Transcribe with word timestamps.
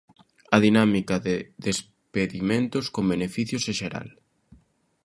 A 0.55 0.57
dinámica 0.65 1.15
de 1.27 1.35
despedimentos 1.67 2.85
con 2.93 3.03
beneficios 3.13 3.63
é 3.71 3.73
xeral. 3.79 4.09